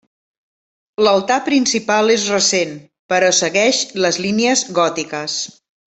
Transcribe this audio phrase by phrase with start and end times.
[1.07, 2.73] L'altar principal és recent,
[3.15, 5.39] però segueix les línies gòtiques.